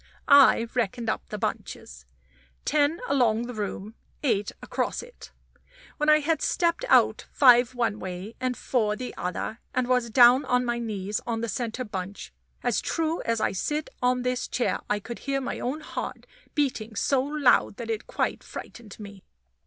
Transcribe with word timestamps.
I 0.27 0.67
reckoned 0.73 1.11
up 1.11 1.29
the 1.29 1.37
bunches. 1.37 2.05
Ten 2.65 2.99
along 3.07 3.43
the 3.45 3.53
room 3.53 3.93
eight 4.23 4.51
across 4.59 5.03
it. 5.03 5.31
When 5.97 6.09
I 6.09 6.21
had 6.21 6.41
stepped 6.41 6.83
out 6.89 7.27
five 7.31 7.75
one 7.75 7.99
way 7.99 8.33
and 8.39 8.57
four 8.57 8.95
the 8.95 9.13
other, 9.15 9.59
and 9.75 9.87
was 9.87 10.09
down 10.09 10.43
on 10.45 10.65
my 10.65 10.79
knees 10.79 11.21
on 11.27 11.41
the 11.41 11.47
center 11.47 11.83
bunch, 11.85 12.33
as 12.63 12.81
true 12.81 13.21
as 13.25 13.39
I 13.39 13.51
sit 13.51 13.91
on 14.01 14.23
this 14.23 14.47
chair 14.47 14.79
I 14.89 14.99
could 14.99 15.19
hear 15.19 15.39
my 15.39 15.59
own 15.59 15.81
heart 15.81 16.25
beating 16.55 16.95
so 16.95 17.21
loud 17.21 17.75
that 17.77 17.91
it 17.91 18.07
quite 18.07 18.41
frightened 18.43 18.99
me. 18.99 19.23